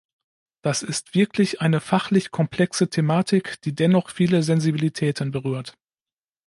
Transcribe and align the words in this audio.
Das 0.63 0.81
ist 0.81 1.13
wirklich 1.13 1.61
eine 1.61 1.79
fachlich 1.79 2.31
komplexe 2.31 2.89
Thematik, 2.89 3.61
die 3.61 3.75
dennoch 3.75 4.09
viele 4.09 4.41
Sensibilitäten 4.41 5.29
berührt. 5.29 5.75